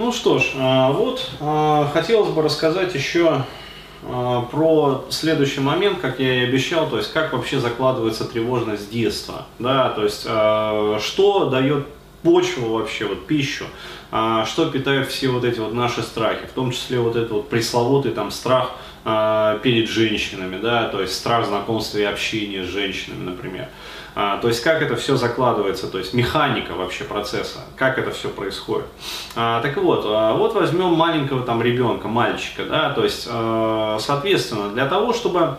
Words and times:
Ну 0.00 0.12
что 0.12 0.38
ж, 0.38 0.52
а, 0.56 0.92
вот 0.92 1.28
а, 1.40 1.90
хотелось 1.92 2.30
бы 2.30 2.40
рассказать 2.40 2.94
еще 2.94 3.44
а, 4.02 4.40
про 4.50 5.04
следующий 5.10 5.60
момент, 5.60 6.00
как 6.00 6.20
я 6.20 6.36
и 6.36 6.46
обещал, 6.46 6.88
то 6.88 6.96
есть 6.96 7.12
как 7.12 7.34
вообще 7.34 7.60
закладывается 7.60 8.24
тревожность 8.24 8.84
с 8.84 8.86
детства, 8.86 9.44
да, 9.58 9.90
то 9.90 10.04
есть 10.04 10.22
что 10.22 11.50
дает 11.50 11.86
почву 12.22 12.78
вообще, 12.78 13.04
вот 13.04 13.26
пищу, 13.26 13.66
что 14.10 14.70
питает 14.72 15.08
все 15.08 15.28
вот 15.28 15.44
эти 15.44 15.58
вот 15.58 15.74
наши 15.74 16.00
страхи, 16.00 16.46
в 16.46 16.52
том 16.52 16.70
числе 16.70 16.98
вот 16.98 17.16
этот 17.16 17.32
вот 17.32 17.50
пресловутый 17.50 18.12
там 18.12 18.30
страх 18.30 18.70
перед 19.02 19.88
женщинами, 19.88 20.58
да, 20.58 20.88
то 20.88 21.00
есть 21.00 21.14
страх 21.14 21.46
знакомства 21.46 21.98
и 21.98 22.02
общения 22.02 22.64
с 22.64 22.66
женщинами, 22.66 23.30
например. 23.30 23.68
А, 24.14 24.38
то 24.38 24.48
есть 24.48 24.62
как 24.62 24.82
это 24.82 24.96
все 24.96 25.16
закладывается, 25.16 25.86
то 25.86 25.98
есть 25.98 26.14
механика 26.14 26.72
вообще 26.72 27.04
процесса, 27.04 27.60
как 27.76 27.98
это 27.98 28.10
все 28.10 28.28
происходит. 28.28 28.86
А, 29.36 29.60
так 29.62 29.76
вот, 29.76 30.04
а, 30.04 30.34
вот 30.34 30.54
возьмем 30.54 30.92
маленького 30.94 31.42
там 31.42 31.62
ребенка, 31.62 32.08
мальчика, 32.08 32.64
да, 32.64 32.90
то 32.90 33.04
есть, 33.04 33.28
а, 33.30 33.98
соответственно, 34.00 34.70
для 34.70 34.86
того, 34.86 35.12
чтобы 35.12 35.56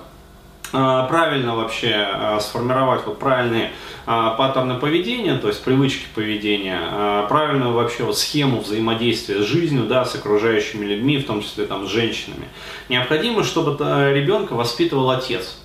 а, 0.74 1.06
правильно 1.08 1.56
вообще 1.56 1.94
а, 1.94 2.40
сформировать 2.40 3.06
вот 3.06 3.20
правильные 3.20 3.68
а, 3.68 3.72
паттерны 4.06 4.76
поведения, 4.76 5.38
то 5.38 5.48
есть 5.48 5.64
привычки 5.64 6.06
поведения, 6.14 7.26
правильную 7.28 7.74
вообще 7.74 8.04
вот 8.04 8.18
схему 8.18 8.62
взаимодействия 8.62 9.42
с 9.42 9.46
жизнью, 9.46 9.84
да, 9.84 10.06
с 10.06 10.16
окружающими 10.16 10.86
людьми, 10.86 11.18
в 11.18 11.26
том 11.26 11.42
числе 11.42 11.66
там 11.66 11.88
с 11.88 11.90
женщинами, 11.92 12.48
необходимо, 12.90 13.44
чтобы 13.44 13.78
ребенка 14.14 14.54
воспитывал 14.54 15.12
отец. 15.12 15.58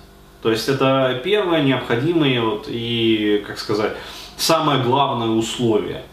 То 0.43 0.51
есть 0.51 0.69
это 0.69 1.19
первое 1.23 1.63
необходимое 1.63 2.41
вот, 2.41 2.67
и, 2.69 3.43
как 3.47 3.57
сказать, 3.57 3.97
самое 4.37 4.81
главное 4.81 5.29
условие. 5.29 6.03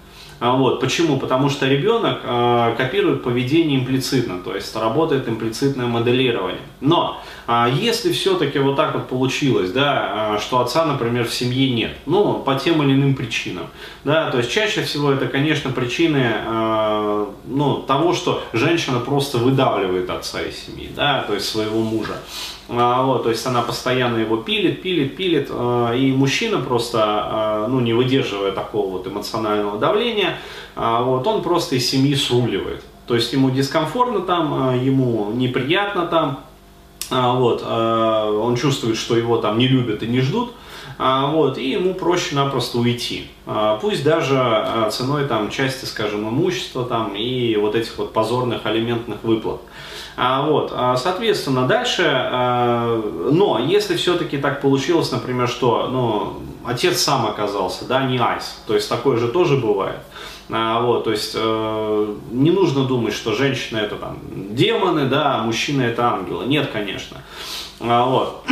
А 0.44 0.52
вот. 0.52 0.78
Почему? 0.78 1.18
Потому 1.18 1.48
что 1.48 1.66
ребенок 1.66 2.20
э, 2.22 2.74
копирует 2.76 3.22
поведение 3.22 3.80
имплицитно, 3.80 4.40
то 4.40 4.54
есть 4.54 4.76
работает 4.76 5.26
имплицитное 5.26 5.86
моделирование. 5.86 6.60
Но 6.82 7.18
э, 7.46 7.68
если 7.72 8.12
все-таки 8.12 8.58
вот 8.58 8.76
так 8.76 8.92
вот 8.92 9.08
получилось, 9.08 9.72
да, 9.72 10.34
э, 10.36 10.40
что 10.42 10.60
отца, 10.60 10.84
например, 10.84 11.24
в 11.24 11.32
семье 11.32 11.70
нет, 11.70 11.92
ну, 12.04 12.40
по 12.40 12.56
тем 12.56 12.82
или 12.82 12.92
иным 12.92 13.14
причинам, 13.14 13.68
да, 14.04 14.30
то 14.30 14.36
есть 14.36 14.50
чаще 14.50 14.82
всего 14.82 15.12
это, 15.12 15.28
конечно, 15.28 15.70
причины 15.70 16.22
э, 16.22 17.26
ну, 17.46 17.76
того, 17.76 18.12
что 18.12 18.42
женщина 18.52 19.00
просто 19.00 19.38
выдавливает 19.38 20.10
отца 20.10 20.42
из 20.42 20.58
семьи, 20.58 20.90
да, 20.94 21.22
то 21.22 21.32
есть 21.32 21.48
своего 21.48 21.80
мужа. 21.80 22.18
А, 22.68 23.02
вот, 23.02 23.24
то 23.24 23.30
есть 23.30 23.46
она 23.46 23.60
постоянно 23.60 24.16
его 24.16 24.38
пилит, 24.38 24.80
пилит, 24.80 25.16
пилит, 25.16 25.48
э, 25.50 25.98
и 25.98 26.12
мужчина 26.12 26.60
просто, 26.60 27.64
э, 27.66 27.66
ну, 27.68 27.80
не 27.80 27.92
выдерживая 27.92 28.52
такого 28.52 28.92
вот 28.92 29.06
эмоционального 29.06 29.78
давления, 29.78 30.38
вот, 30.74 31.26
он 31.26 31.42
просто 31.42 31.76
из 31.76 31.88
семьи 31.88 32.14
сруливает. 32.14 32.82
То 33.06 33.14
есть 33.14 33.32
ему 33.32 33.50
дискомфортно 33.50 34.22
там, 34.22 34.82
ему 34.82 35.30
неприятно 35.32 36.06
там, 36.06 36.40
вот, 37.10 37.62
он 37.62 38.56
чувствует, 38.56 38.96
что 38.96 39.16
его 39.16 39.36
там 39.36 39.58
не 39.58 39.68
любят 39.68 40.02
и 40.02 40.08
не 40.08 40.20
ждут, 40.20 40.52
вот, 40.98 41.58
и 41.58 41.70
ему 41.70 41.94
проще-напросто 41.94 42.78
уйти. 42.78 43.26
Пусть 43.80 44.02
даже 44.02 44.88
ценой 44.90 45.26
там 45.26 45.50
части, 45.50 45.84
скажем, 45.84 46.28
имущества 46.28 46.84
там 46.84 47.14
и 47.14 47.54
вот 47.56 47.76
этих 47.76 47.98
вот 47.98 48.12
позорных 48.12 48.66
алиментных 48.66 49.22
выплат. 49.22 49.60
А, 50.16 50.46
вот, 50.46 50.72
а, 50.74 50.96
соответственно, 50.96 51.66
дальше, 51.66 52.04
а, 52.06 53.02
но 53.32 53.58
если 53.58 53.96
все-таки 53.96 54.38
так 54.38 54.60
получилось, 54.60 55.10
например, 55.10 55.48
что 55.48 55.88
ну, 55.88 56.42
отец 56.64 57.00
сам 57.02 57.26
оказался, 57.26 57.84
да, 57.84 58.04
не 58.04 58.18
айс, 58.18 58.62
то 58.66 58.74
есть 58.74 58.88
такое 58.88 59.16
же 59.16 59.28
тоже 59.28 59.56
бывает. 59.56 59.98
Вот, 60.46 61.04
то 61.04 61.10
есть 61.10 61.32
э, 61.34 62.14
не 62.30 62.50
нужно 62.50 62.84
думать, 62.84 63.14
что 63.14 63.32
женщина 63.32 63.78
это 63.78 63.96
там 63.96 64.18
демоны, 64.50 65.06
да, 65.06 65.36
а 65.36 65.42
мужчина 65.42 65.80
это 65.80 66.06
ангелы. 66.06 66.44
Нет, 66.44 66.68
конечно. 66.70 67.16
Вот. 67.80 68.44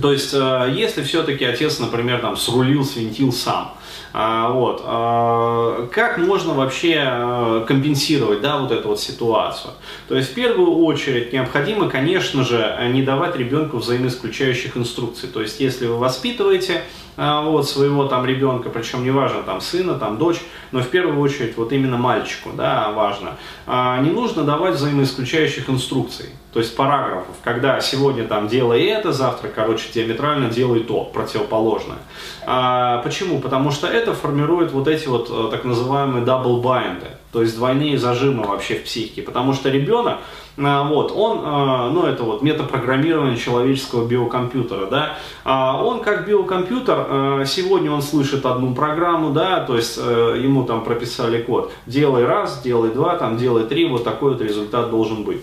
То 0.00 0.12
есть, 0.12 0.34
э, 0.34 0.72
если 0.74 1.02
все-таки 1.02 1.44
отец, 1.44 1.78
например, 1.78 2.20
там 2.20 2.36
срулил, 2.36 2.84
свинтил 2.84 3.32
сам, 3.32 3.74
а, 4.12 4.50
вот. 4.50 4.82
А, 4.84 5.88
как 5.92 6.16
можно 6.16 6.54
вообще 6.54 7.02
э, 7.06 7.64
компенсировать 7.68 8.40
да, 8.40 8.58
вот 8.58 8.72
эту 8.72 8.88
вот 8.88 9.00
ситуацию? 9.00 9.74
То 10.08 10.16
есть 10.16 10.30
в 10.30 10.34
первую 10.34 10.76
очередь 10.84 11.34
необходимо, 11.34 11.90
конечно 11.90 12.42
же, 12.42 12.78
не 12.92 13.02
давать 13.02 13.36
ребенку 13.36 13.76
взаимоисключающих 13.76 14.76
инструкций. 14.76 15.28
То 15.28 15.42
есть 15.42 15.60
если 15.60 15.86
вы 15.86 15.98
воспитываете 15.98 16.82
вот, 17.16 17.68
своего 17.68 18.04
там 18.06 18.26
ребенка, 18.26 18.68
причем 18.68 19.04
неважно, 19.04 19.42
там 19.42 19.60
сына, 19.60 19.94
там 19.94 20.18
дочь, 20.18 20.40
но 20.72 20.80
в 20.80 20.88
первую 20.88 21.18
очередь 21.20 21.56
вот 21.56 21.72
именно 21.72 21.96
мальчику, 21.96 22.50
да, 22.54 22.90
важно, 22.92 23.36
а, 23.66 23.98
не 24.00 24.10
нужно 24.10 24.44
давать 24.44 24.74
взаимоисключающих 24.74 25.70
инструкций, 25.70 26.26
то 26.52 26.60
есть 26.60 26.76
параграфов, 26.76 27.36
когда 27.42 27.80
сегодня 27.80 28.24
там 28.24 28.48
делай 28.48 28.84
это, 28.84 29.12
завтра, 29.12 29.48
короче, 29.48 29.88
диаметрально 29.92 30.48
делай 30.48 30.80
то, 30.80 31.04
противоположное. 31.04 31.98
А, 32.46 33.02
почему? 33.02 33.40
Потому 33.40 33.70
что 33.70 33.86
это 33.86 34.14
формирует 34.14 34.72
вот 34.72 34.88
эти 34.88 35.06
вот 35.08 35.28
э, 35.30 35.50
так 35.50 35.64
называемые 35.64 36.24
binds, 36.24 37.04
то 37.32 37.42
есть 37.42 37.56
двойные 37.56 37.98
зажимы 37.98 38.46
вообще 38.46 38.76
в 38.76 38.84
психике, 38.84 39.22
потому 39.22 39.52
что 39.52 39.68
ребенок, 39.68 40.14
а, 40.14 40.20
вот, 40.56 41.12
он, 41.14 41.40
а, 41.44 41.90
ну 41.90 42.04
это 42.06 42.22
вот 42.22 42.42
метапрограммирование 42.42 43.36
человеческого 43.36 44.06
биокомпьютера, 44.06 44.86
да, 44.86 45.18
а, 45.44 45.82
он 45.82 46.00
как 46.00 46.26
биокомпьютер, 46.26 47.46
сегодня 47.46 47.90
он 47.90 48.02
слышит 48.02 48.46
одну 48.46 48.74
программу, 48.74 49.32
да, 49.32 49.60
то 49.60 49.76
есть 49.76 49.98
э, 50.02 50.40
ему 50.42 50.64
там 50.64 50.82
прописали 50.82 51.42
код, 51.42 51.72
делай 51.86 52.24
раз, 52.24 52.62
делай 52.62 52.90
два, 52.90 53.16
там 53.16 53.36
делай 53.36 53.64
три, 53.64 53.86
вот 53.86 54.04
такой 54.04 54.32
вот 54.32 54.40
результат 54.40 54.90
должен 54.90 55.24
быть. 55.24 55.42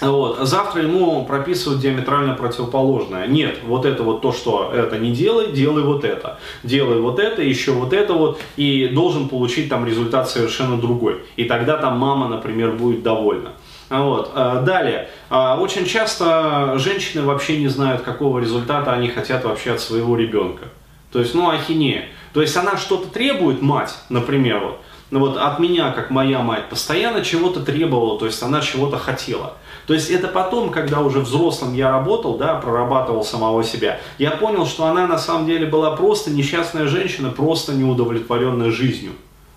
Вот. 0.00 0.40
Завтра 0.40 0.82
ему 0.82 1.24
прописывают 1.24 1.80
диаметрально 1.80 2.34
противоположное. 2.34 3.26
Нет, 3.26 3.60
вот 3.64 3.86
это 3.86 4.02
вот 4.02 4.20
то, 4.20 4.32
что 4.32 4.70
это 4.74 4.98
не 4.98 5.10
делай, 5.12 5.52
делай 5.52 5.82
вот 5.82 6.04
это. 6.04 6.38
Делай 6.62 7.00
вот 7.00 7.18
это, 7.18 7.42
еще 7.42 7.72
вот 7.72 7.92
это 7.92 8.12
вот, 8.12 8.38
и 8.56 8.88
должен 8.88 9.28
получить 9.28 9.68
там 9.68 9.86
результат 9.86 10.28
совершенно 10.28 10.76
другой. 10.76 11.22
И 11.36 11.44
тогда 11.44 11.78
там 11.78 11.98
мама, 11.98 12.28
например, 12.28 12.72
будет 12.72 13.02
довольна. 13.02 13.52
Вот. 13.88 14.32
А, 14.34 14.62
далее. 14.62 15.08
А, 15.30 15.58
очень 15.60 15.86
часто 15.86 16.78
женщины 16.78 17.24
вообще 17.24 17.58
не 17.58 17.68
знают, 17.68 18.02
какого 18.02 18.38
результата 18.38 18.92
они 18.92 19.08
хотят 19.08 19.44
вообще 19.44 19.72
от 19.72 19.80
своего 19.80 20.16
ребенка. 20.16 20.64
То 21.12 21.20
есть, 21.20 21.34
ну, 21.34 21.48
ахинея. 21.50 22.06
То 22.32 22.42
есть 22.42 22.56
она 22.56 22.76
что-то 22.76 23.08
требует, 23.08 23.62
мать, 23.62 23.96
например, 24.10 24.60
вот, 24.60 24.80
ну 25.10 25.20
вот 25.20 25.38
от 25.38 25.58
меня, 25.58 25.92
как 25.92 26.10
моя 26.10 26.40
мать, 26.40 26.68
постоянно 26.68 27.24
чего-то 27.24 27.60
требовала, 27.60 28.18
то 28.18 28.26
есть 28.26 28.42
она 28.42 28.60
чего-то 28.60 28.98
хотела. 28.98 29.54
То 29.86 29.94
есть 29.94 30.10
это 30.10 30.26
потом, 30.28 30.70
когда 30.70 31.00
уже 31.00 31.20
взрослым 31.20 31.74
я 31.74 31.90
работал, 31.90 32.36
да, 32.36 32.56
прорабатывал 32.56 33.24
самого 33.24 33.62
себя, 33.62 34.00
я 34.18 34.32
понял, 34.32 34.66
что 34.66 34.84
она 34.84 35.06
на 35.06 35.16
самом 35.16 35.46
деле 35.46 35.66
была 35.66 35.92
просто 35.94 36.30
несчастная 36.30 36.88
женщина, 36.88 37.30
просто 37.30 37.72
неудовлетворенная 37.72 38.70
жизнью. 38.70 39.12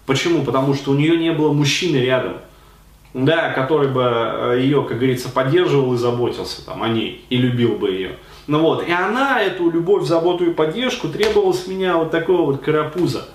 Почему? 0.06 0.44
Потому 0.44 0.76
что 0.76 0.92
у 0.92 0.96
нее 0.96 1.18
не 1.18 1.32
было 1.32 1.52
мужчины 1.52 1.98
рядом, 1.98 2.38
да, 3.14 3.52
который 3.52 3.90
бы 3.90 4.04
э, 4.04 4.60
ее, 4.62 4.84
как 4.84 4.98
говорится, 4.98 5.30
поддерживал 5.30 5.94
и 5.94 5.98
заботился 5.98 6.66
там, 6.66 6.84
о 6.84 6.90
ней 6.90 7.26
и 7.30 7.38
любил 7.38 7.76
бы 7.76 7.90
ее. 7.92 8.12
Ну 8.48 8.62
вот, 8.62 8.88
и 8.88 8.92
она 8.92 9.42
эту 9.42 9.70
любовь, 9.70 10.08
заботу 10.08 10.46
и 10.46 10.54
поддержку 10.54 11.08
требовала 11.10 11.54
с 11.54 11.68
меня 11.68 11.98
вот 11.98 12.12
такого 12.12 12.52
вот 12.52 12.62
карапуза. 12.62 13.26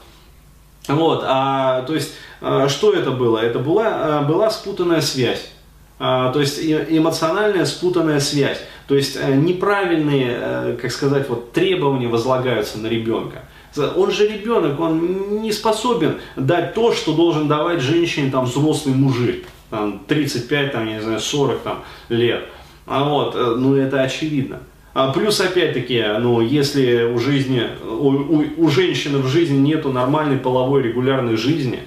Вот, 0.88 1.22
а, 1.26 1.82
то 1.82 1.94
есть, 1.94 2.14
а, 2.40 2.68
что 2.68 2.92
это 2.92 3.10
было? 3.10 3.38
Это 3.38 3.58
была, 3.58 3.86
а, 3.86 4.22
была 4.22 4.50
спутанная 4.50 5.00
связь. 5.00 5.50
А, 5.98 6.32
то 6.32 6.40
есть 6.40 6.58
эмоциональная 6.60 7.64
спутанная 7.64 8.20
связь. 8.20 8.58
То 8.86 8.96
есть 8.96 9.16
неправильные, 9.24 10.76
как 10.76 10.92
сказать, 10.92 11.28
вот 11.30 11.52
требования 11.52 12.08
возлагаются 12.08 12.78
на 12.78 12.86
ребенка. 12.88 13.44
Он 13.96 14.10
же 14.10 14.28
ребенок, 14.28 14.78
он 14.78 15.40
не 15.40 15.52
способен 15.52 16.18
дать 16.36 16.74
то, 16.74 16.92
что 16.92 17.14
должен 17.14 17.48
давать 17.48 17.80
женщине 17.80 18.30
там 18.30 18.44
взрослый 18.44 18.94
мужик. 18.94 19.46
Там 19.70 20.00
35, 20.06 20.72
там, 20.72 20.86
я 20.86 20.94
не 20.94 21.02
знаю, 21.02 21.20
40 21.20 21.62
там, 21.62 21.84
лет. 22.08 22.44
А 22.86 23.04
вот, 23.04 23.34
э, 23.34 23.54
ну 23.56 23.76
это 23.76 24.02
очевидно. 24.02 24.60
А 24.94 25.12
плюс, 25.12 25.40
опять-таки, 25.40 26.04
ну, 26.20 26.40
если 26.40 27.02
у 27.04 27.18
жизни, 27.18 27.66
у, 27.84 28.10
у, 28.10 28.44
у 28.58 28.68
женщины 28.70 29.18
в 29.18 29.26
жизни 29.26 29.58
нету 29.58 29.90
нормальной 29.90 30.36
половой 30.36 30.82
регулярной 30.82 31.36
жизни, 31.36 31.80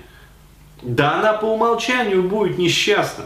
да 0.81 1.19
она 1.19 1.33
по 1.33 1.45
умолчанию 1.45 2.23
будет 2.23 2.57
несчастна. 2.57 3.25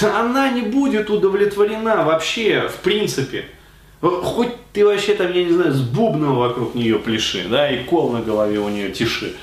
Да 0.00 0.20
она 0.20 0.50
не 0.50 0.62
будет 0.62 1.10
удовлетворена 1.10 2.04
вообще, 2.04 2.68
в 2.68 2.76
принципе. 2.82 3.46
Хоть 4.00 4.52
ты 4.72 4.84
вообще 4.84 5.14
там, 5.14 5.32
я 5.32 5.44
не 5.44 5.52
знаю, 5.52 5.72
с 5.72 5.80
бубном 5.80 6.36
вокруг 6.36 6.74
нее 6.74 6.98
пляши, 6.98 7.46
да, 7.48 7.70
и 7.70 7.82
кол 7.84 8.12
на 8.12 8.20
голове 8.20 8.58
у 8.58 8.68
нее 8.68 8.90
тиши. 8.90 9.34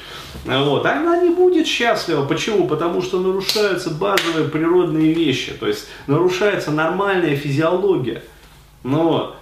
Вот. 0.46 0.86
Она 0.86 1.22
не 1.22 1.30
будет 1.30 1.68
счастлива. 1.68 2.26
Почему? 2.26 2.68
Потому 2.68 3.02
что 3.02 3.20
нарушаются 3.20 3.90
базовые 3.92 4.50
природные 4.50 5.14
вещи. 5.14 5.54
То 5.54 5.68
есть 5.68 5.88
нарушается 6.08 6.72
нормальная 6.72 7.36
физиология. 7.36 8.24
Ну 8.84 9.08
вот. 9.08 9.36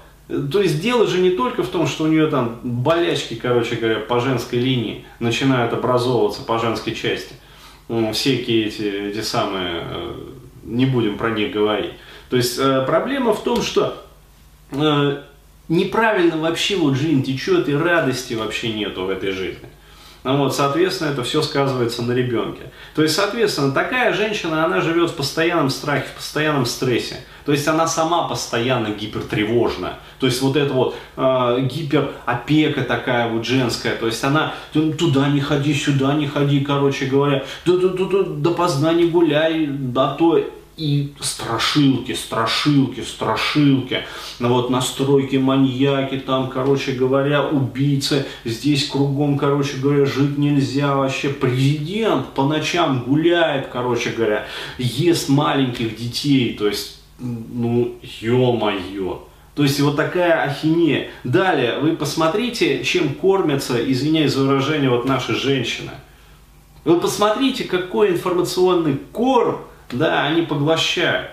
То 0.51 0.61
есть 0.61 0.81
дело 0.81 1.07
же 1.07 1.19
не 1.19 1.31
только 1.31 1.63
в 1.63 1.67
том, 1.67 1.87
что 1.87 2.05
у 2.05 2.07
нее 2.07 2.27
там 2.27 2.59
болячки, 2.63 3.33
короче 3.35 3.75
говоря, 3.75 3.99
по 3.99 4.19
женской 4.19 4.59
линии 4.59 5.05
начинают 5.19 5.73
образовываться 5.73 6.41
по 6.43 6.57
женской 6.57 6.95
части. 6.95 7.33
всякие 8.13 8.67
эти, 8.67 8.83
эти 8.83 9.21
самые, 9.21 9.83
э, 9.83 10.13
не 10.63 10.85
будем 10.85 11.17
про 11.17 11.31
них 11.31 11.51
говорить. 11.51 11.91
То 12.29 12.37
есть 12.37 12.57
э, 12.57 12.85
проблема 12.85 13.33
в 13.33 13.43
том, 13.43 13.61
что 13.61 14.05
э, 14.71 15.21
неправильно 15.67 16.37
вообще 16.37 16.77
вот 16.77 16.95
жизнь 16.95 17.23
течет 17.23 17.67
и 17.67 17.75
радости 17.75 18.33
вообще 18.33 18.71
нету 18.71 19.03
в 19.03 19.09
этой 19.09 19.31
жизни. 19.31 19.67
Ну 20.23 20.37
вот, 20.37 20.55
соответственно, 20.55 21.09
это 21.09 21.23
все 21.23 21.41
сказывается 21.41 22.03
на 22.03 22.11
ребенке. 22.11 22.71
То 22.93 23.01
есть, 23.01 23.15
соответственно, 23.15 23.71
такая 23.71 24.13
женщина, 24.13 24.63
она 24.63 24.79
живет 24.81 25.09
в 25.09 25.15
постоянном 25.15 25.71
страхе, 25.71 26.05
в 26.13 26.17
постоянном 26.17 26.67
стрессе. 26.67 27.17
То 27.43 27.51
есть 27.51 27.67
она 27.67 27.87
сама 27.87 28.27
постоянно 28.27 28.89
гипертревожна. 28.89 29.97
То 30.19 30.27
есть 30.27 30.39
вот 30.43 30.55
эта 30.55 30.73
вот 30.73 30.95
э, 31.17 31.61
гиперопека 31.61 32.83
такая 32.83 33.29
вот 33.29 33.45
женская. 33.45 33.95
То 33.95 34.05
есть 34.05 34.23
она 34.23 34.53
туда 34.73 35.27
не 35.27 35.41
ходи, 35.41 35.73
сюда 35.73 36.13
не 36.13 36.27
ходи, 36.27 36.59
короче 36.59 37.05
говоря. 37.05 37.43
Допоздна 37.65 38.93
не 38.93 39.05
гуляй, 39.05 39.65
да 39.65 40.13
то 40.13 40.39
и 40.77 41.13
страшилки, 41.19 42.13
страшилки, 42.13 43.01
страшилки, 43.01 44.03
ну 44.39 44.49
вот 44.49 44.69
настройки 44.69 45.35
маньяки, 45.35 46.17
там, 46.17 46.49
короче 46.49 46.93
говоря, 46.93 47.47
убийцы, 47.47 48.25
здесь 48.45 48.87
кругом, 48.87 49.37
короче 49.37 49.77
говоря, 49.77 50.05
жить 50.05 50.37
нельзя 50.37 50.95
вообще. 50.95 51.29
Президент 51.29 52.27
по 52.29 52.45
ночам 52.45 53.03
гуляет, 53.03 53.67
короче 53.67 54.11
говоря, 54.11 54.47
ест 54.77 55.29
маленьких 55.29 55.95
детей, 55.97 56.55
то 56.57 56.67
есть, 56.67 56.99
ну, 57.19 57.95
ё-моё. 58.21 59.23
То 59.53 59.63
есть 59.63 59.79
вот 59.81 59.97
такая 59.97 60.43
ахинея. 60.43 61.09
Далее, 61.23 61.79
вы 61.79 61.95
посмотрите, 61.95 62.83
чем 62.83 63.09
кормятся, 63.09 63.77
извиняюсь 63.91 64.33
за 64.33 64.45
выражение, 64.45 64.89
вот 64.89 65.05
наши 65.05 65.35
женщины. 65.35 65.91
Вы 66.85 66.99
посмотрите, 66.99 67.65
какой 67.65 68.11
информационный 68.11 68.97
корм 69.11 69.59
да, 69.91 70.23
они 70.23 70.43
поглощают. 70.43 71.29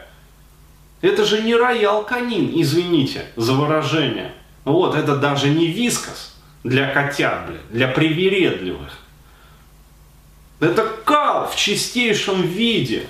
Это 1.00 1.24
же 1.24 1.42
не 1.42 1.54
роял 1.54 2.04
канин, 2.04 2.50
извините 2.54 3.26
за 3.36 3.52
выражение. 3.52 4.32
Вот, 4.64 4.96
это 4.96 5.16
даже 5.16 5.48
не 5.48 5.66
вискос 5.68 6.36
для 6.64 6.88
котят, 6.88 7.46
блин, 7.46 7.60
для 7.70 7.88
привередливых. 7.88 8.98
Это 10.60 10.82
кал 11.04 11.48
в 11.48 11.56
чистейшем 11.56 12.42
виде. 12.42 13.06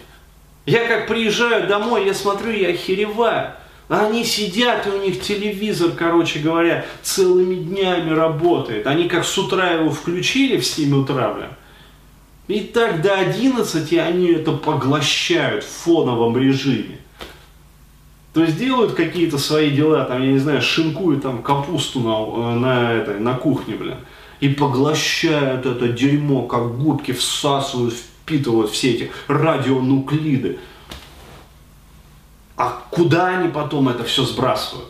Я 0.67 0.87
как 0.87 1.09
приезжаю 1.09 1.67
домой, 1.67 2.05
я 2.05 2.13
смотрю, 2.13 2.53
я 2.53 2.69
охереваю. 2.69 3.53
Они 3.89 4.23
сидят, 4.23 4.87
и 4.87 4.91
у 4.91 5.01
них 5.01 5.23
телевизор, 5.23 5.93
короче 5.93 6.41
говоря, 6.41 6.85
целыми 7.03 7.55
днями 7.55 8.11
работает. 8.11 8.87
Они 8.87 9.09
как 9.09 9.25
с 9.25 9.39
утра 9.39 9.71
его 9.71 9.91
включили 9.91 10.59
в 10.59 10.67
7 10.67 10.95
утра, 10.95 11.33
блин, 11.33 11.49
и 12.49 12.61
так 12.61 13.03
до 13.03 13.15
11 13.15 13.93
они 13.99 14.29
это 14.29 14.53
поглощают 14.53 15.65
в 15.65 15.69
фоновом 15.69 16.37
режиме. 16.37 16.99
То 18.33 18.43
есть 18.43 18.59
делают 18.59 18.95
какие-то 18.95 19.37
свои 19.39 19.71
дела, 19.71 20.05
там, 20.05 20.23
я 20.23 20.33
не 20.33 20.39
знаю, 20.39 20.63
шинкуют 20.63 21.23
там 21.23 21.43
капусту 21.43 22.01
на, 22.01 22.55
на, 22.55 22.93
этой, 22.93 23.21
на 23.21 23.35
кухне, 23.35 23.75
блин. 23.75 23.97
И 24.41 24.49
поглощают 24.49 25.67
это 25.67 25.89
дерьмо, 25.89 26.47
как 26.47 26.79
губки 26.79 27.13
всасывают, 27.13 27.95
впитывают 27.95 28.71
все 28.71 28.93
эти 28.93 29.11
радионуклиды. 29.27 30.59
А 32.57 32.83
куда 32.91 33.39
они 33.39 33.49
потом 33.49 33.89
это 33.89 34.05
все 34.05 34.25
сбрасывают? 34.25 34.89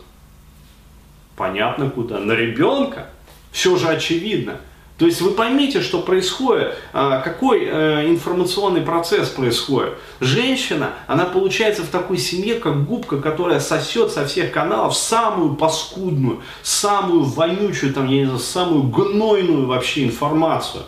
Понятно 1.35 1.89
куда. 1.89 2.19
На 2.19 2.33
ребенка? 2.33 3.09
Все 3.51 3.75
же 3.77 3.87
очевидно. 3.87 4.59
То 4.99 5.05
есть 5.05 5.21
вы 5.21 5.31
поймите, 5.31 5.81
что 5.81 6.01
происходит, 6.01 6.75
а, 6.91 7.21
какой 7.21 7.63
э, 7.63 8.09
информационный 8.09 8.81
процесс 8.81 9.29
происходит. 9.29 9.93
Женщина, 10.19 10.89
она 11.07 11.23
получается 11.23 11.83
в 11.83 11.87
такой 11.87 12.17
семье, 12.17 12.55
как 12.55 12.85
губка, 12.85 13.21
которая 13.21 13.61
сосет 13.61 14.11
со 14.11 14.27
всех 14.27 14.51
каналов 14.51 14.97
самую 14.97 15.55
паскудную, 15.55 16.41
самую 16.63 17.23
вонючую, 17.23 17.93
там, 17.93 18.09
я 18.09 18.19
не 18.19 18.25
знаю, 18.25 18.39
самую 18.39 18.83
гнойную 18.83 19.67
вообще 19.67 20.03
информацию. 20.03 20.83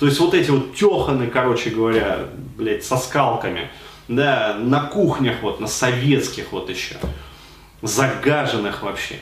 То 0.00 0.06
есть 0.06 0.18
вот 0.18 0.34
эти 0.34 0.50
вот 0.50 0.74
теханы, 0.74 1.28
короче 1.28 1.70
говоря, 1.70 2.26
блядь, 2.56 2.84
со 2.84 2.96
скалками, 2.96 3.70
да, 4.08 4.56
на 4.58 4.80
кухнях 4.80 5.36
вот, 5.42 5.60
на 5.60 5.68
советских 5.68 6.50
вот 6.50 6.68
еще, 6.68 6.96
загаженных 7.80 8.82
вообще, 8.82 9.20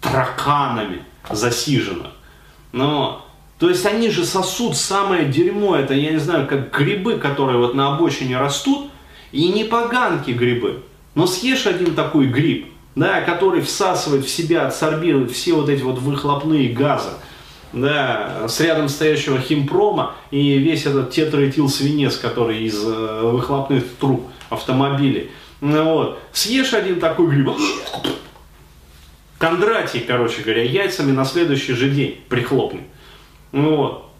тараканами 0.00 1.02
засиженных. 1.28 2.12
Но 2.70 3.23
то 3.64 3.70
есть 3.70 3.86
они 3.86 4.10
же 4.10 4.26
сосут 4.26 4.76
самое 4.76 5.24
дерьмо, 5.24 5.74
это, 5.74 5.94
я 5.94 6.10
не 6.10 6.18
знаю, 6.18 6.46
как 6.46 6.70
грибы, 6.70 7.16
которые 7.16 7.56
вот 7.56 7.74
на 7.74 7.94
обочине 7.94 8.36
растут, 8.36 8.90
и 9.32 9.48
не 9.48 9.64
поганки 9.64 10.32
грибы. 10.32 10.82
Но 11.14 11.26
съешь 11.26 11.66
один 11.66 11.94
такой 11.94 12.26
гриб, 12.26 12.66
да, 12.94 13.22
который 13.22 13.62
всасывает 13.62 14.26
в 14.26 14.28
себя, 14.28 14.66
адсорбирует 14.66 15.30
все 15.30 15.54
вот 15.54 15.70
эти 15.70 15.80
вот 15.80 15.98
выхлопные 15.98 16.74
газы, 16.74 17.08
да, 17.72 18.46
с 18.48 18.60
рядом 18.60 18.90
стоящего 18.90 19.40
химпрома 19.40 20.14
и 20.30 20.58
весь 20.58 20.84
этот 20.84 21.10
тетраэтил 21.12 21.70
свинец, 21.70 22.18
который 22.18 22.64
из 22.64 22.84
э, 22.84 23.20
выхлопных 23.22 23.84
труб 23.98 24.28
автомобилей. 24.50 25.30
Ну, 25.62 25.84
вот. 25.84 26.18
Съешь 26.34 26.74
один 26.74 27.00
такой 27.00 27.28
гриб, 27.28 27.48
Кондратий, 29.38 30.00
короче 30.00 30.42
говоря, 30.42 30.64
яйцами 30.64 31.12
на 31.12 31.24
следующий 31.24 31.72
же 31.72 31.88
день 31.88 32.20
прихлопнет. 32.28 32.82
Вот. 33.54 34.10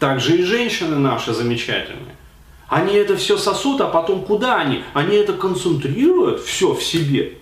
Также 0.00 0.38
и 0.38 0.42
женщины 0.42 0.96
наши 0.96 1.34
замечательные. 1.34 2.16
Они 2.66 2.94
это 2.94 3.14
все 3.16 3.36
сосут, 3.36 3.82
а 3.82 3.88
потом 3.88 4.24
куда 4.24 4.56
они? 4.56 4.82
Они 4.94 5.16
это 5.16 5.34
концентрируют 5.34 6.40
все 6.40 6.72
в 6.72 6.82
себе. 6.82 7.34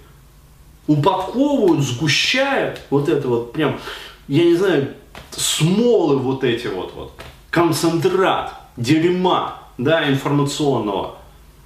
Упаковывают, 0.88 1.84
сгущают. 1.84 2.80
Вот 2.90 3.08
это 3.08 3.28
вот 3.28 3.52
прям, 3.52 3.78
я 4.26 4.44
не 4.44 4.56
знаю, 4.56 4.94
смолы 5.30 6.16
вот 6.18 6.42
эти 6.42 6.66
вот. 6.66 6.92
вот 6.94 7.12
концентрат 7.50 8.54
дерьма, 8.76 9.62
да, 9.78 10.08
информационного. 10.08 11.18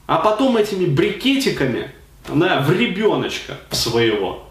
А 0.07 0.19
потом 0.19 0.59
этими 0.59 0.85
брикетиками, 0.85 1.91
да, 2.29 2.61
в 2.61 2.71
ребеночка 2.73 3.57
своего. 3.71 4.45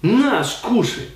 На, 0.00 0.42
скушай. 0.44 1.08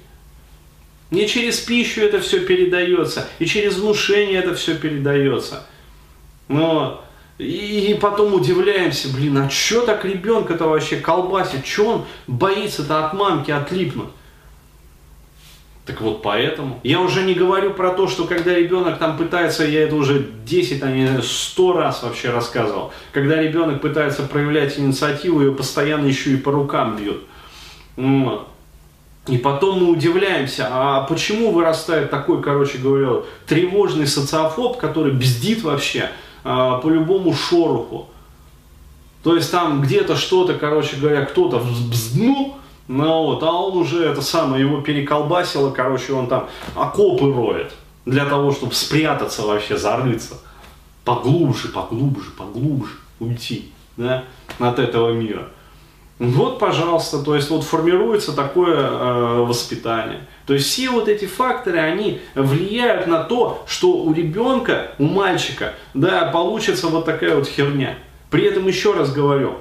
Не 1.10 1.28
через 1.28 1.60
пищу 1.60 2.00
это 2.00 2.20
все 2.20 2.40
передается, 2.40 3.28
и 3.38 3.46
через 3.46 3.76
внушение 3.76 4.40
это 4.40 4.54
все 4.54 4.74
передается. 4.74 5.66
Но 6.48 7.04
и 7.38 7.96
потом 8.00 8.34
удивляемся, 8.34 9.08
блин, 9.08 9.38
а 9.38 9.50
что 9.50 9.84
так 9.84 10.04
ребенка-то 10.04 10.68
вообще 10.68 10.96
колбасит? 10.96 11.66
Что 11.66 11.86
он 11.86 12.04
боится-то 12.26 13.06
от 13.06 13.12
мамки 13.12 13.50
отлипнуть? 13.50 14.10
Так 15.84 16.00
вот 16.00 16.22
поэтому. 16.22 16.80
Я 16.82 17.00
уже 17.00 17.22
не 17.22 17.34
говорю 17.34 17.74
про 17.74 17.90
то, 17.90 18.08
что 18.08 18.24
когда 18.24 18.54
ребенок 18.54 18.98
там 18.98 19.18
пытается, 19.18 19.64
я 19.64 19.82
это 19.82 19.96
уже 19.96 20.26
10, 20.46 20.82
а 20.82 20.90
не 20.90 21.20
100 21.20 21.72
раз 21.74 22.02
вообще 22.02 22.30
рассказывал, 22.30 22.92
когда 23.12 23.42
ребенок 23.42 23.82
пытается 23.82 24.22
проявлять 24.22 24.78
инициативу, 24.78 25.42
ее 25.42 25.52
постоянно 25.52 26.06
еще 26.06 26.30
и 26.30 26.36
по 26.36 26.52
рукам 26.52 26.96
бьют. 26.96 27.24
Вот. 27.96 28.48
И 29.26 29.38
потом 29.38 29.82
мы 29.82 29.90
удивляемся, 29.90 30.68
а 30.70 31.02
почему 31.04 31.50
вырастает 31.50 32.10
такой, 32.10 32.42
короче 32.42 32.76
говоря, 32.76 33.22
тревожный 33.46 34.06
социофоб, 34.06 34.76
который 34.76 35.12
бздит 35.12 35.62
вообще 35.62 36.10
а, 36.44 36.78
по 36.78 36.88
любому 36.88 37.32
шороху. 37.32 38.08
То 39.22 39.34
есть 39.34 39.50
там 39.50 39.80
где-то 39.80 40.16
что-то, 40.16 40.52
короче 40.54 40.96
говоря, 40.96 41.24
кто-то 41.24 41.58
бзднул, 41.58 42.58
ну 42.86 43.22
вот, 43.24 43.42
а 43.42 43.50
он 43.50 43.78
уже 43.78 44.04
это 44.04 44.20
самое, 44.20 44.62
его 44.62 44.82
переколбасило, 44.82 45.70
короче, 45.70 46.12
он 46.12 46.26
там 46.26 46.50
окопы 46.74 47.32
роет 47.32 47.72
для 48.04 48.26
того, 48.26 48.52
чтобы 48.52 48.74
спрятаться 48.74 49.42
вообще, 49.42 49.78
зарыться. 49.78 50.34
Поглубже, 51.04 51.68
поглубже, 51.68 52.30
поглубже 52.30 52.92
уйти, 53.18 53.72
да, 53.96 54.24
от 54.58 54.78
этого 54.78 55.12
мира. 55.12 55.48
Вот, 56.18 56.60
пожалуйста, 56.60 57.18
то 57.18 57.34
есть 57.34 57.50
вот 57.50 57.64
формируется 57.64 58.32
такое 58.32 58.76
э, 58.76 59.44
воспитание. 59.44 60.20
То 60.46 60.54
есть 60.54 60.66
все 60.66 60.90
вот 60.90 61.08
эти 61.08 61.24
факторы, 61.24 61.78
они 61.78 62.20
влияют 62.36 63.08
на 63.08 63.24
то, 63.24 63.64
что 63.66 63.92
у 63.96 64.12
ребенка, 64.12 64.92
у 64.98 65.04
мальчика, 65.04 65.74
да, 65.92 66.26
получится 66.26 66.86
вот 66.86 67.04
такая 67.04 67.34
вот 67.34 67.48
херня. 67.48 67.98
При 68.30 68.44
этом 68.44 68.66
еще 68.68 68.92
раз 68.92 69.12
говорю, 69.12 69.56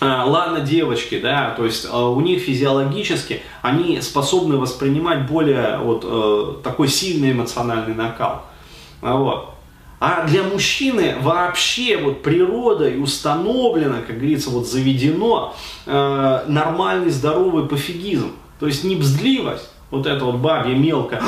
э, 0.00 0.04
ладно, 0.04 0.60
девочки, 0.60 1.18
да, 1.20 1.54
то 1.56 1.64
есть 1.64 1.86
э, 1.86 1.96
у 1.96 2.20
них 2.20 2.42
физиологически 2.42 3.40
они 3.62 4.02
способны 4.02 4.58
воспринимать 4.58 5.26
более 5.26 5.78
вот 5.78 6.04
э, 6.04 6.62
такой 6.64 6.88
сильный 6.88 7.32
эмоциональный 7.32 7.94
накал. 7.94 8.44
Вот. 9.00 9.54
А 10.00 10.24
для 10.26 10.44
мужчины 10.44 11.16
вообще 11.20 11.96
вот 11.96 12.22
природой 12.22 13.02
установлено, 13.02 13.96
как 14.06 14.16
говорится, 14.16 14.50
вот 14.50 14.68
заведено 14.68 15.56
э, 15.86 16.44
нормальный 16.46 17.10
здоровый 17.10 17.66
пофигизм. 17.66 18.32
То 18.60 18.66
есть 18.66 18.84
не 18.84 18.94
бздливость, 18.94 19.70
вот 19.90 20.06
это 20.06 20.24
вот 20.24 20.36
бабья 20.36 20.74
мелкая. 20.74 21.22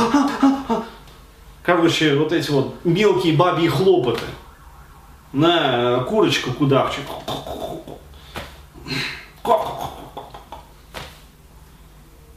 Короче, 1.62 2.14
вот 2.14 2.32
эти 2.32 2.50
вот 2.50 2.74
мелкие 2.84 3.36
бабьи 3.36 3.68
хлопоты. 3.68 4.24
На 5.32 6.00
курочка 6.08 6.52
кудахчик. 6.52 7.04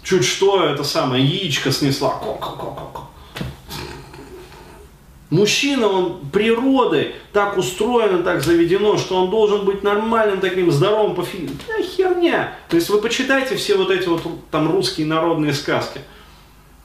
Чуть 0.04 0.26
что, 0.26 0.64
это 0.64 0.84
самое, 0.84 1.24
яичко 1.24 1.72
снесла. 1.72 2.20
Мужчина, 5.34 5.88
он 5.88 6.20
природой 6.32 7.16
так 7.32 7.58
устроено, 7.58 8.22
так 8.22 8.44
заведено, 8.44 8.98
что 8.98 9.16
он 9.16 9.32
должен 9.32 9.66
быть 9.66 9.82
нормальным, 9.82 10.40
таким 10.40 10.72
здоровым 10.72 11.16
по 11.16 11.24
фильму. 11.24 11.50
Да 11.68 11.84
херня. 11.84 12.54
То 12.70 12.76
есть 12.76 12.88
вы 12.92 13.02
почитайте 13.02 13.56
все 13.56 13.76
вот 13.76 13.90
эти 13.90 14.08
вот 14.08 14.22
там 14.52 14.72
русские 14.72 15.08
народные 15.08 15.54
сказки. 15.54 16.02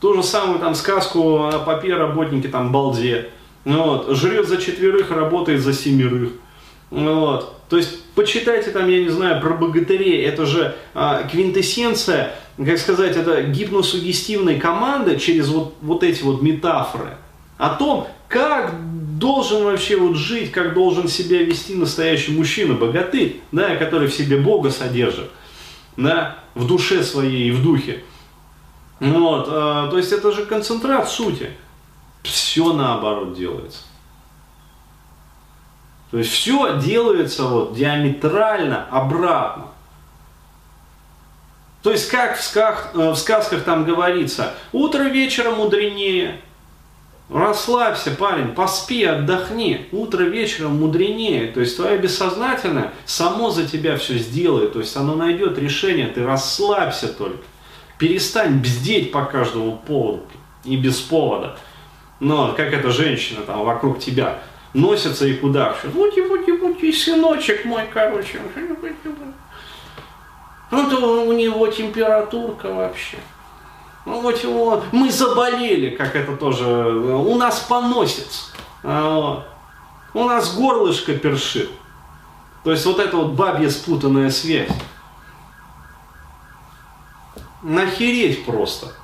Ту 0.01 0.15
же 0.15 0.23
самую 0.23 0.61
там 0.61 0.75
сказку 0.75 1.45
о 1.45 1.59
попе 1.59 1.95
работнике 1.95 2.49
там 2.49 2.73
балде. 2.73 3.29
Ну 3.67 3.83
вот, 3.83 4.17
жрет 4.17 4.49
за 4.49 4.57
четверых, 4.57 5.11
работает 5.11 5.61
за 5.61 5.75
семерых. 5.75 6.31
Ну 6.91 7.21
вот. 7.21 7.55
То 7.69 7.77
есть 7.77 8.03
почитайте 8.15 8.71
там, 8.71 8.89
я 8.89 9.03
не 9.03 9.11
знаю, 9.11 9.43
про 9.43 9.51
богатырей. 9.51 10.25
Это 10.25 10.47
же 10.47 10.75
а, 10.95 11.23
квинтэссенция, 11.25 12.35
как 12.57 12.79
сказать, 12.79 13.15
это 13.15 13.43
гипносугестивной 13.43 14.59
команды 14.59 15.19
через 15.19 15.49
вот, 15.49 15.75
вот 15.83 16.03
эти 16.03 16.23
вот 16.23 16.41
метафоры. 16.41 17.19
О 17.59 17.71
том, 17.71 18.07
как 18.29 18.75
должен 19.19 19.65
вообще 19.65 19.97
вот 19.97 20.17
жить, 20.17 20.53
как 20.53 20.75
должен 20.75 21.09
себя 21.09 21.43
вести 21.43 21.75
настоящий 21.75 22.33
мужчина, 22.33 22.75
богатырь, 22.75 23.41
да, 23.51 23.77
который 23.77 24.09
в 24.09 24.15
себе 24.15 24.39
Бога 24.39 24.71
содержит, 24.71 25.31
да, 25.97 26.39
в 26.55 26.67
душе 26.67 27.03
своей 27.03 27.49
и 27.49 27.53
в 27.53 27.63
духе. 27.63 28.05
Вот, 29.01 29.49
э, 29.49 29.51
то 29.91 29.97
есть 29.97 30.13
это 30.13 30.33
же 30.33 30.45
концентрат 30.45 31.09
сути. 31.09 31.51
Все 32.23 32.73
наоборот 32.73 33.35
делается. 33.35 33.81
То 36.11 36.19
есть 36.19 36.31
все 36.31 36.79
делается 36.79 37.45
вот 37.45 37.75
диаметрально 37.75 38.87
обратно. 38.91 39.67
То 41.83 41.93
есть 41.93 42.11
как 42.11 42.39
в, 42.39 42.43
сказках, 42.43 42.91
э, 42.95 43.11
в 43.11 43.17
сказках 43.17 43.63
там 43.63 43.85
говорится, 43.85 44.55
утро 44.73 45.05
вечера 45.05 45.53
мудренее, 45.53 46.41
Расслабься, 47.31 48.13
парень, 48.13 48.55
поспи, 48.55 49.05
отдохни. 49.05 49.87
Утро 49.93 50.23
вечером 50.23 50.79
мудренее. 50.81 51.49
То 51.53 51.61
есть 51.61 51.77
твое 51.77 51.99
бессознательное 51.99 52.93
само 53.05 53.51
за 53.51 53.69
тебя 53.69 53.99
все 53.99 54.17
сделает. 54.17 54.73
То 54.73 54.79
есть 54.79 54.97
оно 54.97 55.15
найдет 55.15 55.59
решение. 55.59 56.07
Ты 56.07 56.25
расслабься 56.25 57.09
только. 57.09 57.43
Перестань 57.99 58.61
бздеть 58.61 59.13
по 59.13 59.27
каждому 59.27 59.77
поводу. 59.77 60.23
И 60.65 60.77
без 60.77 61.01
повода. 61.01 61.59
Но 62.19 62.55
как 62.55 62.73
эта 62.73 62.91
женщина 62.91 63.43
там 63.43 63.65
вокруг 63.65 63.99
тебя 64.01 64.39
носится 64.73 65.27
и 65.27 65.35
куда 65.35 65.75
все. 65.75 65.89
Бути, 65.89 66.21
бути, 66.21 66.53
бути, 66.53 66.93
сыночек 66.93 67.65
мой, 67.67 67.83
короче. 67.93 68.41
Ну, 70.71 70.91
то 70.91 71.27
у 71.27 71.33
него 71.33 71.67
температурка 71.69 72.73
вообще. 72.73 73.19
Ну 74.09 74.23
вот 74.23 74.43
его, 74.43 74.83
мы 74.91 75.11
заболели, 75.11 75.91
как 75.91 76.17
это 76.17 76.35
тоже, 76.35 76.65
у 76.65 77.37
нас 77.37 77.61
поносится. 77.61 78.47
А, 78.83 79.45
у 80.15 80.25
нас 80.25 80.57
горлышко 80.57 81.13
першит. 81.13 81.69
То 82.65 82.71
есть 82.71 82.87
вот 82.87 83.01
эта 83.01 83.19
вот 83.19 83.33
бабья 83.33 83.69
спутанная 83.69 84.31
связь. 84.31 84.71
Нахереть 87.63 88.47
просто. 88.47 88.95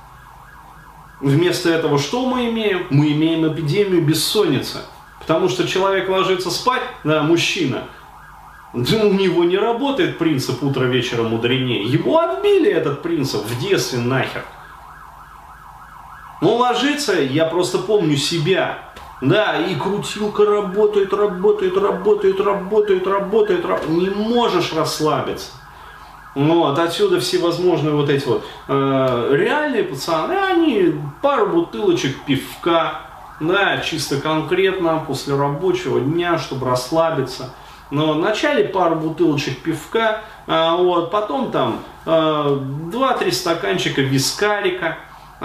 Вместо 1.21 1.69
этого 1.69 1.99
что 1.99 2.25
мы 2.25 2.49
имеем? 2.49 2.87
Мы 2.89 3.11
имеем 3.11 3.47
эпидемию 3.47 4.01
бессонницы. 4.01 4.79
Потому 5.19 5.49
что 5.49 5.67
человек 5.67 6.09
ложится 6.09 6.49
спать, 6.49 6.81
да, 7.03 7.21
мужчина, 7.21 7.83
у 8.73 8.79
него 8.79 9.43
не 9.43 9.57
работает 9.59 10.17
принцип 10.17 10.63
утро 10.63 10.85
вечера 10.85 11.21
мудренее. 11.21 11.83
Его 11.83 12.17
отбили 12.17 12.71
этот 12.71 13.03
принцип 13.03 13.43
в 13.43 13.59
детстве 13.61 13.99
нахер. 13.99 14.43
Ну, 16.41 16.55
ложиться, 16.55 17.13
я 17.13 17.45
просто 17.45 17.79
помню 17.79 18.17
себя. 18.17 18.79
Да, 19.21 19.57
и 19.57 19.75
крутилка 19.75 20.45
работает, 20.45 21.13
работает, 21.13 21.77
работает, 21.77 22.39
работает, 22.39 23.07
работает, 23.07 23.65
работает. 23.65 23.89
Не 23.89 24.09
можешь 24.09 24.73
расслабиться. 24.73 25.51
Вот, 26.35 26.77
отсюда 26.77 27.21
всевозможные 27.21 27.95
вот 27.95 28.09
эти 28.09 28.25
вот 28.27 28.43
э, 28.67 29.29
реальные 29.31 29.85
пацаны, 29.85 30.33
они 30.33 30.93
пару 31.21 31.47
бутылочек 31.47 32.23
пивка, 32.25 32.99
да, 33.39 33.77
чисто 33.77 34.19
конкретно 34.19 35.01
после 35.07 35.33
рабочего 35.37 36.01
дня, 36.01 36.37
чтобы 36.37 36.67
расслабиться. 36.67 37.53
Но 37.89 38.13
вначале 38.13 38.65
пару 38.65 38.97
бутылочек 38.97 39.59
пивка, 39.59 40.23
э, 40.45 40.75
вот, 40.77 41.09
потом 41.09 41.51
там 41.51 41.79
э, 42.05 42.09
2-3 42.09 43.31
стаканчика 43.31 44.01
вискарика, 44.01 44.97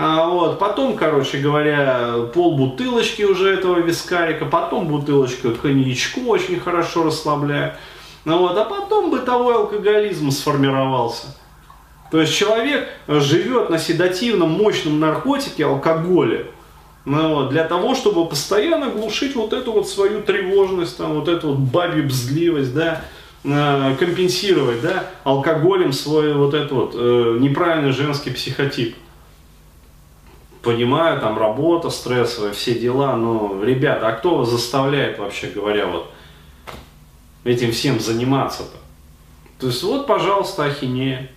а, 0.02 0.26
вот, 0.28 0.58
потом, 0.58 0.96
короче 0.96 1.36
говоря, 1.40 2.14
пол 2.32 2.56
бутылочки 2.56 3.22
уже 3.22 3.52
этого 3.52 3.80
вискарика, 3.80 4.46
потом 4.46 4.88
бутылочка 4.88 5.50
коньячку 5.50 6.22
очень 6.22 6.58
хорошо 6.58 7.04
расслабляет. 7.04 7.74
Ну, 8.24 8.38
вот, 8.38 8.56
а 8.56 8.64
потом 8.64 9.10
бытовой 9.10 9.56
алкоголизм 9.56 10.30
сформировался. 10.30 11.36
То 12.10 12.18
есть 12.18 12.34
человек 12.34 12.88
живет 13.08 13.68
на 13.68 13.78
седативном 13.78 14.48
мощном 14.52 15.00
наркотике, 15.00 15.66
алкоголе, 15.66 16.46
ну, 17.04 17.34
вот, 17.34 17.50
для 17.50 17.64
того, 17.64 17.94
чтобы 17.94 18.26
постоянно 18.26 18.88
глушить 18.88 19.36
вот 19.36 19.52
эту 19.52 19.72
вот 19.72 19.86
свою 19.86 20.22
тревожность, 20.22 20.96
там, 20.96 21.12
вот 21.12 21.28
эту 21.28 21.48
вот 21.48 21.58
бабью 21.58 22.06
бзливость, 22.06 22.74
да, 22.74 23.02
э, 23.44 23.94
компенсировать, 23.98 24.80
да, 24.80 25.10
алкоголем 25.24 25.92
свой 25.92 26.32
вот 26.32 26.54
этот 26.54 26.72
вот 26.72 26.94
э, 26.94 27.36
неправильный 27.38 27.92
женский 27.92 28.30
психотип 28.30 28.96
понимаю, 30.62 31.20
там 31.20 31.38
работа 31.38 31.90
стрессовая, 31.90 32.52
все 32.52 32.74
дела, 32.74 33.16
но, 33.16 33.60
ребята, 33.62 34.08
а 34.08 34.12
кто 34.12 34.36
вас 34.36 34.50
заставляет, 34.50 35.18
вообще 35.18 35.48
говоря, 35.48 35.86
вот 35.86 36.10
этим 37.44 37.72
всем 37.72 38.00
заниматься-то? 38.00 38.78
То 39.58 39.66
есть 39.66 39.82
вот, 39.82 40.06
пожалуйста, 40.06 40.64
ахинея 40.64 41.30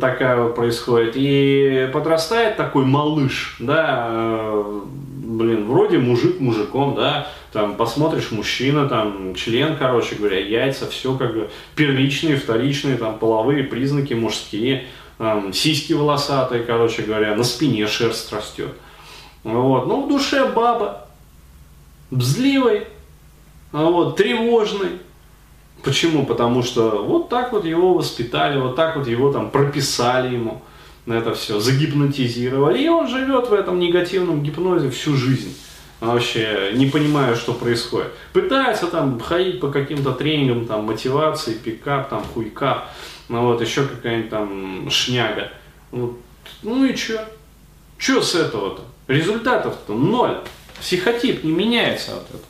такая 0.00 0.42
вот 0.42 0.54
происходит. 0.54 1.12
И 1.16 1.88
подрастает 1.92 2.56
такой 2.56 2.84
малыш, 2.84 3.56
да, 3.58 4.06
э, 4.10 4.80
блин, 5.24 5.66
вроде 5.66 5.98
мужик 5.98 6.40
мужиком, 6.40 6.94
да, 6.94 7.28
там 7.52 7.76
посмотришь, 7.76 8.30
мужчина, 8.30 8.88
там 8.88 9.34
член, 9.34 9.76
короче 9.76 10.14
говоря, 10.16 10.38
яйца, 10.38 10.88
все 10.88 11.16
как 11.16 11.34
бы 11.34 11.50
первичные, 11.74 12.36
вторичные, 12.36 12.96
там 12.96 13.18
половые 13.18 13.64
признаки 13.64 14.14
мужские, 14.14 14.86
там, 15.22 15.52
сиськи 15.52 15.92
волосатые, 15.92 16.64
короче 16.64 17.02
говоря, 17.02 17.36
на 17.36 17.44
спине 17.44 17.86
шерсть 17.86 18.32
растет. 18.32 18.72
Вот. 19.44 19.86
Ну, 19.86 20.04
в 20.04 20.08
душе 20.08 20.50
баба, 20.50 21.06
бзливый, 22.10 22.88
вот, 23.70 24.16
тревожный. 24.16 24.98
Почему? 25.84 26.26
Потому 26.26 26.64
что 26.64 27.04
вот 27.04 27.28
так 27.28 27.52
вот 27.52 27.64
его 27.64 27.94
воспитали, 27.94 28.58
вот 28.58 28.74
так 28.74 28.96
вот 28.96 29.06
его 29.06 29.32
там 29.32 29.52
прописали 29.52 30.34
ему 30.34 30.60
на 31.06 31.14
это 31.14 31.34
все, 31.34 31.60
загипнотизировали. 31.60 32.82
И 32.82 32.88
он 32.88 33.06
живет 33.06 33.48
в 33.48 33.52
этом 33.52 33.78
негативном 33.78 34.42
гипнозе 34.42 34.90
всю 34.90 35.14
жизнь. 35.14 35.56
Вообще 36.00 36.72
не 36.74 36.86
понимая, 36.86 37.36
что 37.36 37.52
происходит. 37.52 38.08
Пытается 38.32 38.88
там 38.88 39.20
ходить 39.20 39.60
по 39.60 39.68
каким-то 39.68 40.10
тренингам, 40.10 40.66
там, 40.66 40.82
мотивации, 40.82 41.54
пикап, 41.54 42.08
там, 42.08 42.24
хуйкап 42.34 42.88
ну 43.32 43.46
вот 43.46 43.62
еще 43.62 43.86
какая-нибудь 43.86 44.28
там 44.28 44.90
шняга. 44.90 45.50
Вот. 45.90 46.18
Ну 46.62 46.84
и 46.84 46.94
что? 46.94 47.26
Что 47.96 48.20
с 48.20 48.34
этого-то? 48.34 48.82
Результатов-то 49.06 49.94
ноль. 49.94 50.38
Психотип 50.78 51.42
не 51.42 51.50
меняется 51.50 52.18
от 52.18 52.28
этого. 52.28 52.42